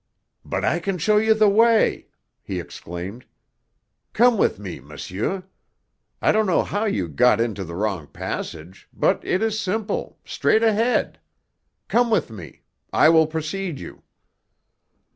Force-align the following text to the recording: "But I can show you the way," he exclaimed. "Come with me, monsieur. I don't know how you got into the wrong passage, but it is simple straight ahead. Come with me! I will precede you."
"But 0.43 0.65
I 0.65 0.79
can 0.79 0.97
show 0.97 1.17
you 1.17 1.35
the 1.35 1.47
way," 1.47 2.07
he 2.41 2.59
exclaimed. 2.59 3.23
"Come 4.13 4.35
with 4.35 4.57
me, 4.57 4.79
monsieur. 4.79 5.43
I 6.23 6.31
don't 6.31 6.47
know 6.47 6.63
how 6.63 6.85
you 6.85 7.07
got 7.07 7.39
into 7.39 7.63
the 7.63 7.75
wrong 7.75 8.07
passage, 8.07 8.89
but 8.91 9.23
it 9.23 9.43
is 9.43 9.59
simple 9.59 10.17
straight 10.25 10.63
ahead. 10.63 11.19
Come 11.87 12.09
with 12.09 12.31
me! 12.31 12.63
I 12.91 13.09
will 13.09 13.27
precede 13.27 13.79
you." 13.79 14.01